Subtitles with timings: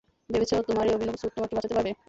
[0.29, 1.91] ভেবেছ, তোমার এই অভিনব স্যুট তোমাকে বাঁচাতে পারবে?